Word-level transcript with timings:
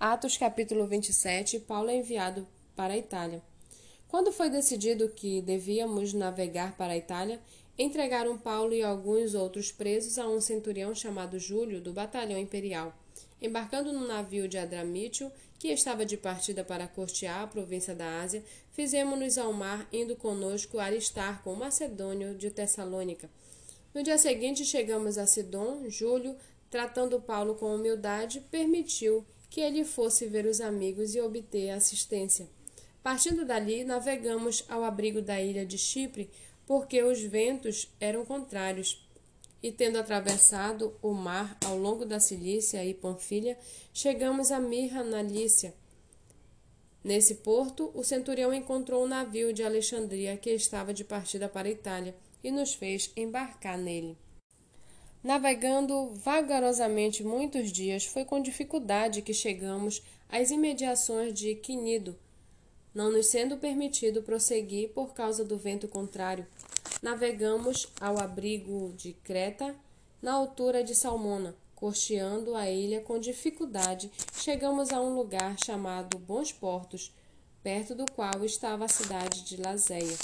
Atos 0.00 0.38
capítulo 0.38 0.86
27, 0.86 1.60
Paulo 1.60 1.90
é 1.90 1.96
enviado 1.96 2.48
para 2.74 2.94
a 2.94 2.96
Itália. 2.96 3.42
Quando 4.08 4.32
foi 4.32 4.48
decidido 4.48 5.10
que 5.10 5.42
devíamos 5.42 6.14
navegar 6.14 6.74
para 6.74 6.94
a 6.94 6.96
Itália, 6.96 7.38
entregaram 7.76 8.38
Paulo 8.38 8.72
e 8.72 8.82
alguns 8.82 9.34
outros 9.34 9.70
presos 9.70 10.18
a 10.18 10.26
um 10.26 10.40
centurião 10.40 10.94
chamado 10.94 11.38
Júlio, 11.38 11.82
do 11.82 11.92
batalhão 11.92 12.38
imperial. 12.38 12.98
Embarcando 13.42 13.92
no 13.92 14.06
navio 14.06 14.48
de 14.48 14.56
Adramítio, 14.56 15.30
que 15.58 15.68
estava 15.68 16.06
de 16.06 16.16
partida 16.16 16.64
para 16.64 16.88
costear 16.88 17.42
a 17.42 17.46
província 17.46 17.94
da 17.94 18.22
Ásia, 18.22 18.42
fizemos-nos 18.72 19.36
ao 19.36 19.52
mar, 19.52 19.86
indo 19.92 20.16
conosco 20.16 20.78
Aristarco, 20.78 21.50
um 21.50 21.56
macedônio 21.56 22.34
de 22.34 22.50
Tessalônica. 22.50 23.28
No 23.94 24.02
dia 24.02 24.16
seguinte 24.16 24.64
chegamos 24.64 25.18
a 25.18 25.26
Sidon. 25.26 25.90
Júlio, 25.90 26.34
tratando 26.70 27.20
Paulo 27.20 27.54
com 27.54 27.74
humildade, 27.74 28.40
permitiu 28.50 29.26
que 29.50 29.60
ele 29.60 29.84
fosse 29.84 30.26
ver 30.26 30.46
os 30.46 30.60
amigos 30.60 31.14
e 31.14 31.20
obter 31.20 31.70
assistência. 31.70 32.48
Partindo 33.02 33.44
dali, 33.44 33.82
navegamos 33.82 34.64
ao 34.68 34.84
abrigo 34.84 35.20
da 35.20 35.40
ilha 35.40 35.66
de 35.66 35.76
Chipre, 35.76 36.30
porque 36.66 37.02
os 37.02 37.20
ventos 37.20 37.92
eram 37.98 38.24
contrários. 38.24 39.04
E 39.62 39.72
tendo 39.72 39.98
atravessado 39.98 40.96
o 41.02 41.12
mar 41.12 41.58
ao 41.64 41.76
longo 41.76 42.06
da 42.06 42.20
Cilícia 42.20 42.82
e 42.84 42.94
Panfilha, 42.94 43.58
chegamos 43.92 44.50
a 44.50 44.60
Mirra, 44.60 45.02
na 45.02 45.20
Lícia. 45.20 45.74
Nesse 47.02 47.36
porto, 47.36 47.90
o 47.94 48.04
centurião 48.04 48.54
encontrou 48.54 49.04
um 49.04 49.08
navio 49.08 49.52
de 49.52 49.62
Alexandria 49.64 50.36
que 50.36 50.50
estava 50.50 50.94
de 50.94 51.02
partida 51.02 51.48
para 51.48 51.66
a 51.66 51.72
Itália 51.72 52.14
e 52.44 52.50
nos 52.50 52.74
fez 52.74 53.10
embarcar 53.16 53.76
nele. 53.76 54.16
Navegando 55.22 56.14
vagarosamente 56.14 57.22
muitos 57.22 57.70
dias, 57.70 58.06
foi 58.06 58.24
com 58.24 58.40
dificuldade 58.40 59.20
que 59.20 59.34
chegamos 59.34 60.02
às 60.30 60.50
imediações 60.50 61.34
de 61.34 61.54
Quinido, 61.56 62.18
não 62.94 63.12
nos 63.12 63.26
sendo 63.26 63.58
permitido 63.58 64.22
prosseguir 64.22 64.88
por 64.90 65.12
causa 65.12 65.44
do 65.44 65.58
vento 65.58 65.86
contrário. 65.86 66.46
Navegamos 67.02 67.86
ao 68.00 68.18
abrigo 68.18 68.94
de 68.96 69.12
Creta, 69.12 69.76
na 70.22 70.32
altura 70.32 70.82
de 70.82 70.94
Salmona, 70.94 71.54
costeando 71.74 72.54
a 72.54 72.70
ilha 72.70 73.02
com 73.02 73.18
dificuldade, 73.18 74.10
chegamos 74.34 74.90
a 74.90 75.02
um 75.02 75.14
lugar 75.14 75.54
chamado 75.62 76.18
Bons 76.18 76.50
Portos, 76.50 77.12
perto 77.62 77.94
do 77.94 78.10
qual 78.12 78.42
estava 78.42 78.86
a 78.86 78.88
cidade 78.88 79.44
de 79.44 79.58
Lazéia. 79.58 80.16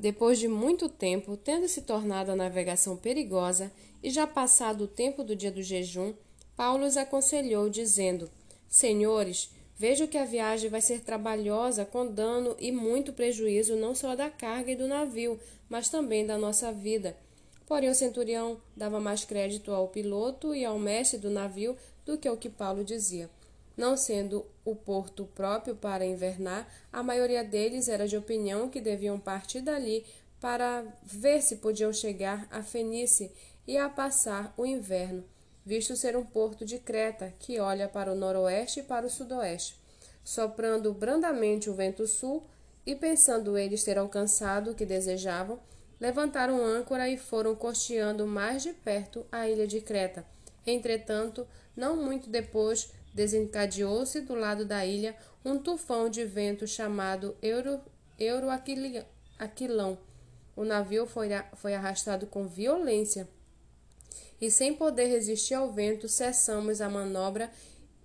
Depois 0.00 0.38
de 0.38 0.48
muito 0.48 0.88
tempo, 0.88 1.36
tendo 1.36 1.68
se 1.68 1.82
tornado 1.82 2.30
a 2.30 2.34
navegação 2.34 2.96
perigosa 2.96 3.70
e 4.02 4.08
já 4.08 4.26
passado 4.26 4.84
o 4.84 4.88
tempo 4.88 5.22
do 5.22 5.36
dia 5.36 5.52
do 5.52 5.62
jejum, 5.62 6.14
Paulo 6.56 6.86
os 6.86 6.96
aconselhou, 6.96 7.68
dizendo: 7.68 8.30
Senhores, 8.66 9.50
vejo 9.76 10.08
que 10.08 10.16
a 10.16 10.24
viagem 10.24 10.70
vai 10.70 10.80
ser 10.80 11.00
trabalhosa, 11.00 11.84
com 11.84 12.06
dano 12.06 12.56
e 12.58 12.72
muito 12.72 13.12
prejuízo 13.12 13.76
não 13.76 13.94
só 13.94 14.16
da 14.16 14.30
carga 14.30 14.72
e 14.72 14.76
do 14.76 14.88
navio, 14.88 15.38
mas 15.68 15.90
também 15.90 16.24
da 16.24 16.38
nossa 16.38 16.72
vida. 16.72 17.14
Porém, 17.66 17.90
o 17.90 17.94
centurião 17.94 18.58
dava 18.74 18.98
mais 19.00 19.26
crédito 19.26 19.70
ao 19.70 19.88
piloto 19.88 20.54
e 20.54 20.64
ao 20.64 20.78
mestre 20.78 21.18
do 21.18 21.28
navio 21.28 21.76
do 22.06 22.16
que 22.16 22.26
ao 22.26 22.38
que 22.38 22.48
Paulo 22.48 22.82
dizia. 22.82 23.28
Não 23.80 23.96
sendo 23.96 24.44
o 24.62 24.76
porto 24.76 25.24
próprio 25.34 25.74
para 25.74 26.04
invernar, 26.04 26.70
a 26.92 27.02
maioria 27.02 27.42
deles 27.42 27.88
era 27.88 28.06
de 28.06 28.14
opinião 28.14 28.68
que 28.68 28.78
deviam 28.78 29.18
partir 29.18 29.62
dali 29.62 30.04
para 30.38 30.84
ver 31.02 31.40
se 31.40 31.56
podiam 31.56 31.90
chegar 31.90 32.46
a 32.50 32.62
Fenice 32.62 33.32
e 33.66 33.78
a 33.78 33.88
passar 33.88 34.52
o 34.54 34.66
inverno, 34.66 35.24
visto 35.64 35.96
ser 35.96 36.14
um 36.14 36.26
porto 36.26 36.62
de 36.62 36.78
Creta 36.78 37.32
que 37.38 37.58
olha 37.58 37.88
para 37.88 38.12
o 38.12 38.14
noroeste 38.14 38.80
e 38.80 38.82
para 38.82 39.06
o 39.06 39.10
sudoeste. 39.10 39.80
Soprando 40.22 40.92
brandamente 40.92 41.70
o 41.70 41.74
vento 41.74 42.06
sul 42.06 42.44
e 42.84 42.94
pensando 42.94 43.56
eles 43.56 43.82
ter 43.82 43.96
alcançado 43.96 44.72
o 44.72 44.74
que 44.74 44.84
desejavam, 44.84 45.58
levantaram 45.98 46.62
âncora 46.62 47.08
e 47.08 47.16
foram 47.16 47.54
costeando 47.54 48.26
mais 48.26 48.62
de 48.62 48.74
perto 48.74 49.24
a 49.32 49.48
ilha 49.48 49.66
de 49.66 49.80
Creta. 49.80 50.22
Entretanto, 50.66 51.48
não 51.74 51.96
muito 51.96 52.28
depois, 52.28 52.90
desencadeou-se 53.12 54.20
do 54.20 54.34
lado 54.34 54.64
da 54.64 54.84
ilha 54.84 55.16
um 55.44 55.58
tufão 55.58 56.08
de 56.08 56.24
vento 56.24 56.66
chamado 56.66 57.36
Euro, 57.42 57.80
Euroaquilão. 58.18 59.98
O 60.54 60.64
navio 60.64 61.06
foi, 61.06 61.28
foi 61.54 61.74
arrastado 61.74 62.26
com 62.26 62.46
violência 62.46 63.28
e, 64.40 64.50
sem 64.50 64.74
poder 64.74 65.06
resistir 65.06 65.54
ao 65.54 65.70
vento, 65.70 66.08
cessamos 66.08 66.80
a 66.80 66.88
manobra 66.88 67.50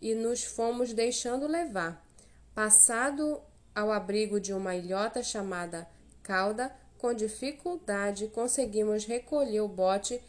e 0.02 0.14
nos 0.14 0.44
fomos 0.44 0.94
deixando 0.94 1.48
levar. 1.48 2.06
Passado 2.54 3.42
ao 3.74 3.92
abrigo 3.92 4.40
de 4.40 4.54
uma 4.54 4.76
ilhota 4.76 5.24
chamada 5.24 5.88
Cauda, 6.22 6.74
com 6.98 7.14
dificuldade 7.14 8.28
conseguimos 8.28 9.06
recolher 9.06 9.62
o 9.62 9.68
bote 9.68 10.22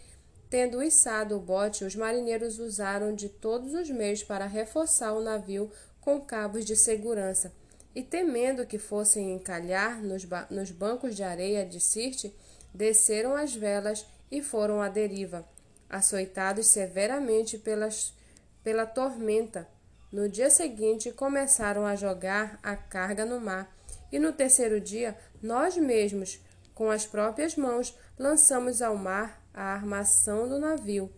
Tendo 0.48 0.82
içado 0.82 1.36
o 1.36 1.40
bote, 1.40 1.84
os 1.84 1.96
marinheiros 1.96 2.58
usaram 2.58 3.14
de 3.14 3.28
todos 3.28 3.74
os 3.74 3.90
meios 3.90 4.22
para 4.22 4.46
reforçar 4.46 5.12
o 5.12 5.22
navio 5.22 5.70
com 6.00 6.20
cabos 6.20 6.64
de 6.64 6.76
segurança, 6.76 7.52
e 7.94 8.02
temendo 8.02 8.64
que 8.64 8.78
fossem 8.78 9.32
encalhar 9.32 10.00
nos, 10.00 10.24
ba 10.24 10.46
nos 10.48 10.70
bancos 10.70 11.16
de 11.16 11.24
areia 11.24 11.66
de 11.66 11.80
Sirte, 11.80 12.32
desceram 12.72 13.34
as 13.34 13.54
velas 13.54 14.06
e 14.30 14.40
foram 14.40 14.80
à 14.80 14.88
deriva, 14.88 15.44
açoitados 15.90 16.68
severamente 16.68 17.58
pelas, 17.58 18.14
pela 18.62 18.86
tormenta. 18.86 19.66
No 20.12 20.28
dia 20.28 20.50
seguinte, 20.50 21.10
começaram 21.10 21.84
a 21.84 21.96
jogar 21.96 22.60
a 22.62 22.76
carga 22.76 23.24
no 23.24 23.40
mar, 23.40 23.74
e 24.12 24.18
no 24.20 24.32
terceiro 24.32 24.80
dia, 24.80 25.18
nós 25.42 25.76
mesmos, 25.76 26.40
com 26.72 26.88
as 26.88 27.04
próprias 27.04 27.56
mãos, 27.56 27.96
lançamos 28.16 28.80
ao 28.80 28.96
mar 28.96 29.44
a 29.56 29.72
armação 29.72 30.46
do 30.46 30.58
navio, 30.58 31.10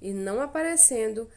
e 0.00 0.12
não 0.12 0.40
aparecendo, 0.40 1.28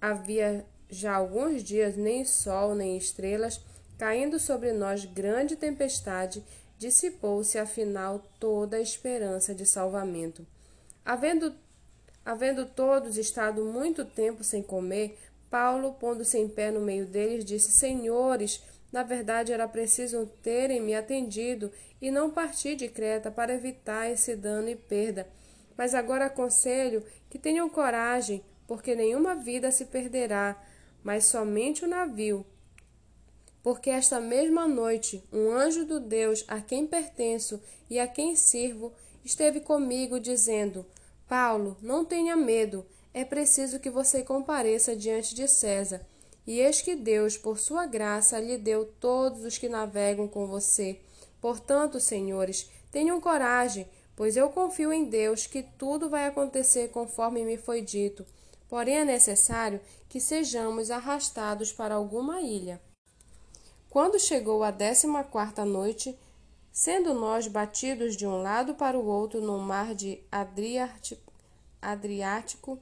havia 0.00 0.64
já 0.88 1.16
alguns 1.16 1.64
dias 1.64 1.96
nem 1.96 2.24
sol 2.24 2.76
nem 2.76 2.96
estrelas, 2.96 3.60
caindo 3.98 4.38
sobre 4.38 4.72
nós 4.72 5.04
grande 5.04 5.56
tempestade, 5.56 6.44
dissipou-se 6.78 7.58
afinal 7.58 8.22
toda 8.38 8.76
a 8.76 8.80
esperança 8.80 9.52
de 9.52 9.66
salvamento. 9.66 10.46
Havendo, 11.04 11.52
havendo 12.24 12.66
todos 12.66 13.16
estado 13.16 13.64
muito 13.64 14.04
tempo 14.04 14.44
sem 14.44 14.62
comer, 14.62 15.18
Paulo, 15.50 15.94
pondo-se 15.94 16.38
em 16.38 16.48
pé 16.48 16.70
no 16.70 16.80
meio 16.80 17.06
deles, 17.06 17.44
disse: 17.44 17.72
Senhores, 17.72 18.62
na 18.92 19.02
verdade 19.02 19.52
era 19.52 19.66
preciso 19.66 20.26
terem 20.42 20.80
me 20.80 20.94
atendido 20.94 21.72
e 22.00 22.10
não 22.10 22.30
partir 22.30 22.76
de 22.76 22.88
Creta 22.88 23.30
para 23.30 23.54
evitar 23.54 24.10
esse 24.10 24.36
dano 24.36 24.68
e 24.68 24.76
perda 24.76 25.26
mas 25.76 25.94
agora 25.94 26.26
aconselho 26.26 27.04
que 27.28 27.38
tenham 27.38 27.68
coragem, 27.68 28.44
porque 28.66 28.94
nenhuma 28.94 29.34
vida 29.34 29.70
se 29.70 29.86
perderá, 29.86 30.60
mas 31.02 31.26
somente 31.26 31.84
o 31.84 31.88
navio. 31.88 32.44
Porque 33.62 33.90
esta 33.90 34.20
mesma 34.20 34.66
noite 34.68 35.22
um 35.32 35.50
anjo 35.50 35.84
do 35.84 35.98
Deus 35.98 36.44
a 36.46 36.60
quem 36.60 36.86
pertenço 36.86 37.60
e 37.90 37.98
a 37.98 38.06
quem 38.06 38.36
sirvo 38.36 38.92
esteve 39.24 39.60
comigo, 39.60 40.20
dizendo: 40.20 40.86
Paulo, 41.28 41.76
não 41.82 42.04
tenha 42.04 42.36
medo, 42.36 42.86
é 43.12 43.24
preciso 43.24 43.80
que 43.80 43.90
você 43.90 44.22
compareça 44.22 44.94
diante 44.94 45.34
de 45.34 45.48
César. 45.48 46.06
E 46.46 46.60
eis 46.60 46.80
que 46.80 46.94
Deus, 46.94 47.36
por 47.36 47.58
sua 47.58 47.86
graça, 47.86 48.38
lhe 48.38 48.56
deu 48.56 48.86
todos 49.00 49.44
os 49.44 49.58
que 49.58 49.68
navegam 49.68 50.28
com 50.28 50.46
você. 50.46 51.00
Portanto, 51.40 51.98
senhores, 51.98 52.70
tenham 52.92 53.20
coragem, 53.20 53.88
pois 54.16 54.36
eu 54.36 54.48
confio 54.48 54.92
em 54.92 55.04
Deus 55.04 55.46
que 55.46 55.62
tudo 55.62 56.08
vai 56.08 56.26
acontecer 56.26 56.88
conforme 56.88 57.44
me 57.44 57.58
foi 57.58 57.82
dito. 57.82 58.26
Porém, 58.68 58.96
é 58.96 59.04
necessário 59.04 59.80
que 60.08 60.18
sejamos 60.18 60.90
arrastados 60.90 61.72
para 61.72 61.94
alguma 61.94 62.40
ilha. 62.40 62.80
Quando 63.90 64.18
chegou 64.18 64.64
a 64.64 64.70
décima 64.70 65.22
quarta 65.22 65.64
noite, 65.64 66.18
sendo 66.72 67.14
nós 67.14 67.46
batidos 67.46 68.16
de 68.16 68.26
um 68.26 68.42
lado 68.42 68.74
para 68.74 68.98
o 68.98 69.06
outro 69.06 69.40
no 69.40 69.58
mar 69.58 69.94
de 69.94 70.20
Adriático, 71.80 72.78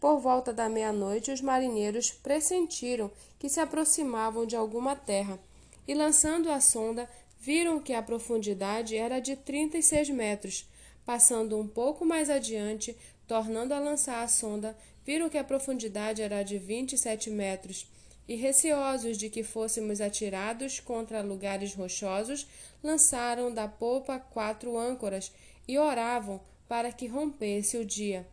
por 0.00 0.18
volta 0.20 0.52
da 0.52 0.68
meia-noite, 0.68 1.30
os 1.30 1.40
marinheiros 1.40 2.10
pressentiram 2.10 3.10
que 3.38 3.48
se 3.48 3.60
aproximavam 3.60 4.46
de 4.46 4.56
alguma 4.56 4.94
terra, 4.94 5.38
e 5.86 5.94
lançando 5.94 6.50
a 6.50 6.60
sonda, 6.60 7.08
viram 7.40 7.80
que 7.80 7.94
a 7.94 8.02
profundidade 8.02 8.96
era 8.96 9.20
de 9.20 9.34
trinta 9.36 9.78
e 9.78 9.82
seis 9.82 10.10
metros. 10.10 10.68
Passando 11.08 11.58
um 11.58 11.66
pouco 11.66 12.04
mais 12.04 12.28
adiante, 12.28 12.94
tornando 13.26 13.72
a 13.72 13.78
lançar 13.78 14.22
a 14.22 14.28
sonda, 14.28 14.76
viram 15.06 15.30
que 15.30 15.38
a 15.38 15.42
profundidade 15.42 16.20
era 16.20 16.42
de 16.42 16.58
27 16.58 17.30
metros, 17.30 17.90
e 18.28 18.34
receosos 18.34 19.16
de 19.16 19.30
que 19.30 19.42
fôssemos 19.42 20.02
atirados 20.02 20.80
contra 20.80 21.22
lugares 21.22 21.72
rochosos, 21.72 22.46
lançaram 22.82 23.50
da 23.50 23.66
popa 23.66 24.18
quatro 24.18 24.76
âncoras 24.76 25.32
e 25.66 25.78
oravam 25.78 26.42
para 26.68 26.92
que 26.92 27.06
rompesse 27.06 27.78
o 27.78 27.86
dia. 27.86 28.28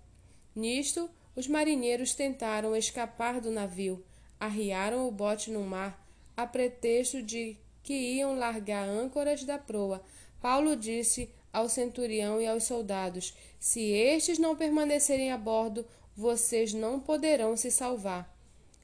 Nisto, 0.53 1.09
os 1.33 1.47
marinheiros 1.47 2.13
tentaram 2.13 2.75
escapar 2.75 3.39
do 3.39 3.51
navio, 3.51 4.03
arriaram 4.37 5.07
o 5.07 5.11
bote 5.11 5.49
no 5.49 5.61
mar, 5.61 6.05
a 6.35 6.45
pretexto 6.45 7.21
de 7.23 7.55
que 7.81 7.93
iam 7.93 8.37
largar 8.37 8.85
âncoras 8.85 9.45
da 9.45 9.57
proa. 9.57 10.03
Paulo 10.41 10.75
disse 10.75 11.29
ao 11.55 11.69
centurião 11.69 12.41
e 12.41 12.45
aos 12.45 12.65
soldados: 12.65 13.33
Se 13.59 13.81
estes 13.81 14.37
não 14.37 14.55
permanecerem 14.55 15.31
a 15.31 15.37
bordo, 15.37 15.85
vocês 16.15 16.73
não 16.73 16.99
poderão 16.99 17.55
se 17.55 17.71
salvar. 17.71 18.29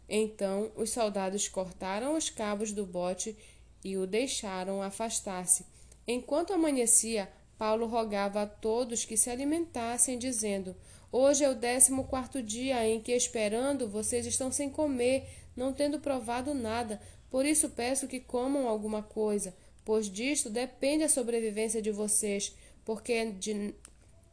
Então 0.08 0.72
os 0.76 0.90
soldados 0.90 1.48
cortaram 1.48 2.16
os 2.16 2.30
cabos 2.30 2.72
do 2.72 2.86
bote 2.86 3.36
e 3.84 3.98
o 3.98 4.08
deixaram 4.08 4.82
afastar-se. 4.82 5.66
Enquanto 6.08 6.54
amanhecia, 6.54 7.30
Paulo 7.58 7.86
rogava 7.86 8.42
a 8.42 8.48
todos 8.48 9.06
que 9.06 9.18
se 9.18 9.30
alimentassem, 9.30 10.18
dizendo: 10.18 10.76
Hoje 11.12 11.44
é 11.44 11.50
o 11.50 11.56
décimo 11.56 12.06
quarto 12.06 12.42
dia 12.42 12.88
em 12.88 13.02
que, 13.02 13.12
esperando, 13.12 13.88
vocês 13.88 14.26
estão 14.26 14.50
sem 14.50 14.70
comer, 14.70 15.28
não 15.56 15.74
tendo 15.74 16.00
provado 16.00 16.54
nada. 16.54 17.02
Por 17.30 17.46
isso 17.46 17.70
peço 17.70 18.08
que 18.08 18.20
comam 18.20 18.68
alguma 18.68 19.04
coisa, 19.04 19.54
pois 19.86 20.10
disto 20.10 20.50
depende 20.50 21.04
a 21.04 21.10
sobrevivência 21.10 21.82
de 21.82 21.92
vocês, 21.92 22.56
porque, 22.92 23.32
de, 23.32 23.74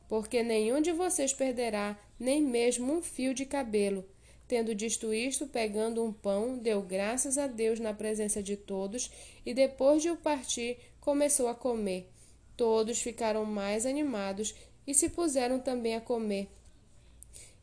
porque 0.09 0.43
nenhum 0.43 0.81
de 0.83 0.91
vocês 0.91 1.33
perderá 1.33 1.97
nem 2.19 2.43
mesmo 2.43 2.93
um 2.93 3.01
fio 3.01 3.33
de 3.33 3.47
cabelo. 3.47 4.05
Tendo 4.49 4.75
dito 4.75 5.15
isto, 5.15 5.47
pegando 5.47 6.03
um 6.03 6.13
pão, 6.13 6.59
deu 6.59 6.83
graças 6.83 7.39
a 7.39 7.47
Deus 7.47 7.79
na 7.79 7.95
presença 7.95 8.43
de 8.43 8.57
todos 8.57 9.13
e, 9.47 9.55
depois 9.55 10.03
de 10.03 10.11
o 10.11 10.17
partir, 10.17 10.77
começou 11.01 11.47
a 11.47 11.55
comer. 11.55 12.11
Todos 12.57 13.01
ficaram 13.01 13.45
mais 13.45 13.87
animados 13.87 14.53
e 14.85 14.93
se 14.93 15.09
puseram 15.09 15.61
também 15.61 15.95
a 15.95 16.01
comer. 16.01 16.49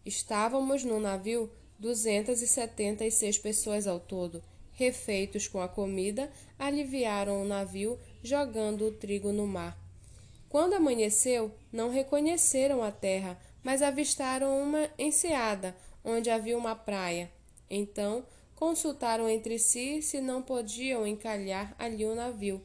Estávamos 0.05 0.85
no 0.85 0.97
navio 0.97 1.51
duzentas 1.77 2.41
e 2.41 2.47
setenta 2.47 3.03
e 3.03 3.11
seis 3.11 3.37
pessoas 3.37 3.85
ao 3.85 3.99
todo. 3.99 4.41
Refeitos 4.71 5.45
com 5.45 5.59
a 5.59 5.67
comida, 5.67 6.31
aliviaram 6.57 7.41
o 7.41 7.45
navio, 7.45 7.99
jogando 8.23 8.87
o 8.87 8.91
trigo 8.93 9.33
no 9.33 9.45
mar. 9.45 9.84
Quando 10.55 10.75
amanheceu, 10.75 11.51
não 11.69 11.89
reconheceram 11.89 12.81
a 12.81 12.89
terra, 12.89 13.37
mas 13.61 13.81
avistaram 13.81 14.57
uma 14.57 14.89
enseada, 14.97 15.75
onde 16.01 16.29
havia 16.29 16.57
uma 16.57 16.73
praia. 16.73 17.29
Então 17.69 18.25
consultaram 18.55 19.27
entre 19.27 19.59
si 19.59 20.01
se 20.01 20.21
não 20.21 20.41
podiam 20.41 21.05
encalhar 21.05 21.75
ali 21.77 22.05
o 22.05 22.15
navio. 22.15 22.63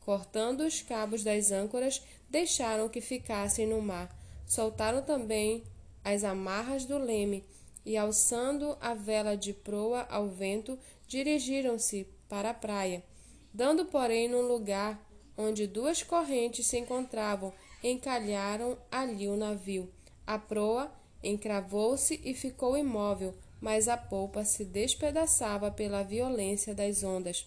Cortando 0.00 0.60
os 0.60 0.82
cabos 0.82 1.24
das 1.24 1.50
âncoras, 1.50 2.02
deixaram 2.28 2.86
que 2.86 3.00
ficassem 3.00 3.66
no 3.66 3.80
mar. 3.80 4.14
Soltaram 4.44 5.00
também 5.00 5.64
as 6.04 6.24
amarras 6.24 6.84
do 6.84 6.98
leme 6.98 7.46
e, 7.82 7.96
alçando 7.96 8.76
a 8.78 8.92
vela 8.92 9.38
de 9.38 9.54
proa 9.54 10.06
ao 10.10 10.28
vento, 10.28 10.78
dirigiram-se 11.08 12.06
para 12.28 12.50
a 12.50 12.54
praia. 12.54 13.02
Dando, 13.54 13.86
porém, 13.86 14.28
num 14.28 14.42
lugar 14.42 15.02
onde 15.36 15.66
duas 15.66 16.02
correntes 16.02 16.66
se 16.66 16.78
encontravam, 16.78 17.52
encalharam 17.82 18.76
ali 18.90 19.28
o 19.28 19.36
navio. 19.36 19.88
A 20.26 20.38
proa 20.38 20.92
encravou-se 21.22 22.20
e 22.24 22.34
ficou 22.34 22.76
imóvel, 22.76 23.34
mas 23.60 23.88
a 23.88 23.96
polpa 23.96 24.44
se 24.44 24.64
despedaçava 24.64 25.70
pela 25.70 26.02
violência 26.02 26.74
das 26.74 27.02
ondas. 27.02 27.46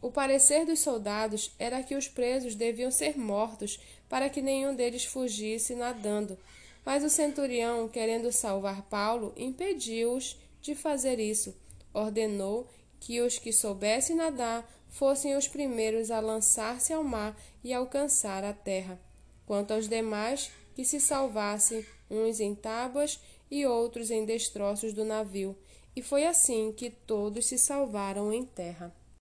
O 0.00 0.10
parecer 0.10 0.64
dos 0.64 0.78
soldados 0.78 1.50
era 1.58 1.82
que 1.82 1.94
os 1.94 2.08
presos 2.08 2.54
deviam 2.54 2.90
ser 2.90 3.18
mortos 3.18 3.80
para 4.08 4.30
que 4.30 4.40
nenhum 4.40 4.74
deles 4.74 5.04
fugisse 5.04 5.74
nadando. 5.74 6.38
Mas 6.84 7.02
o 7.04 7.10
centurião, 7.10 7.88
querendo 7.88 8.30
salvar 8.32 8.82
Paulo, 8.82 9.34
impediu-os 9.36 10.38
de 10.62 10.74
fazer 10.74 11.18
isso. 11.18 11.54
Ordenou 11.92 12.66
que 13.00 13.20
os 13.20 13.38
que 13.38 13.52
soubessem 13.52 14.16
nadar 14.16 14.66
fossem 14.88 15.36
os 15.36 15.46
primeiros 15.46 16.10
a 16.10 16.20
lançar-se 16.20 16.92
ao 16.92 17.04
mar 17.04 17.36
e 17.62 17.72
alcançar 17.72 18.44
a 18.44 18.52
terra. 18.52 19.00
Quanto 19.46 19.72
aos 19.72 19.88
demais, 19.88 20.50
que 20.74 20.84
se 20.84 21.00
salvassem, 21.00 21.84
uns 22.10 22.40
em 22.40 22.54
tábuas 22.54 23.20
e 23.50 23.66
outros 23.66 24.10
em 24.10 24.24
destroços 24.24 24.92
do 24.92 25.04
navio. 25.04 25.56
E 25.94 26.02
foi 26.02 26.26
assim 26.26 26.72
que 26.72 26.90
todos 26.90 27.46
se 27.46 27.58
salvaram 27.58 28.32
em 28.32 28.44
terra. 28.44 28.94